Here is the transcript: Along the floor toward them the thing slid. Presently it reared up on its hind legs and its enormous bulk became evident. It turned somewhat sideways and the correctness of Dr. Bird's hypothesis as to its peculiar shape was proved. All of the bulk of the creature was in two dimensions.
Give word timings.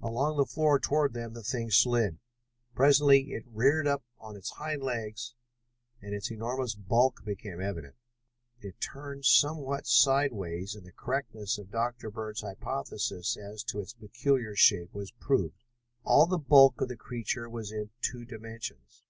Along 0.00 0.38
the 0.38 0.46
floor 0.46 0.80
toward 0.80 1.12
them 1.12 1.34
the 1.34 1.42
thing 1.42 1.70
slid. 1.70 2.18
Presently 2.74 3.34
it 3.34 3.44
reared 3.46 3.86
up 3.86 4.02
on 4.18 4.34
its 4.34 4.48
hind 4.52 4.82
legs 4.82 5.34
and 6.00 6.14
its 6.14 6.30
enormous 6.30 6.74
bulk 6.74 7.22
became 7.22 7.60
evident. 7.60 7.94
It 8.62 8.80
turned 8.80 9.26
somewhat 9.26 9.86
sideways 9.86 10.74
and 10.74 10.86
the 10.86 10.92
correctness 10.92 11.58
of 11.58 11.70
Dr. 11.70 12.10
Bird's 12.10 12.40
hypothesis 12.40 13.36
as 13.36 13.62
to 13.64 13.80
its 13.80 13.92
peculiar 13.92 14.56
shape 14.56 14.94
was 14.94 15.10
proved. 15.10 15.62
All 16.02 16.22
of 16.24 16.30
the 16.30 16.38
bulk 16.38 16.80
of 16.80 16.88
the 16.88 16.96
creature 16.96 17.46
was 17.46 17.70
in 17.70 17.90
two 18.00 18.24
dimensions. 18.24 19.02